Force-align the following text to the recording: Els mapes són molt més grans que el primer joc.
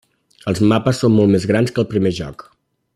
Els 0.51 0.61
mapes 0.71 1.01
són 1.05 1.13
molt 1.19 1.33
més 1.35 1.47
grans 1.53 1.75
que 1.77 1.85
el 1.85 1.91
primer 1.95 2.17
joc. 2.23 2.47